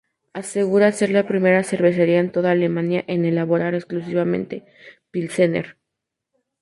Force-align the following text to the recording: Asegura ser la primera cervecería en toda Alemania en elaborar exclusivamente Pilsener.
Asegura 0.33 0.91
ser 0.93 1.11
la 1.11 1.27
primera 1.27 1.63
cervecería 1.63 2.19
en 2.19 2.31
toda 2.31 2.49
Alemania 2.49 3.03
en 3.07 3.23
elaborar 3.23 3.75
exclusivamente 3.75 4.65
Pilsener. 5.11 5.77